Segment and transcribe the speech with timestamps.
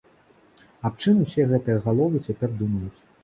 [0.89, 2.99] Аб чым усе гэтыя галовы цяпер думаюць.